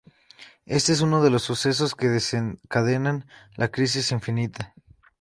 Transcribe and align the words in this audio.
Este 0.65 0.93
es 0.93 1.01
uno 1.01 1.21
de 1.23 1.29
los 1.29 1.43
sucesos 1.43 1.93
que 1.93 2.07
desencadenan 2.07 3.27
la 3.55 3.67
"Crisis 3.67 4.11
Infinita". 4.11 4.73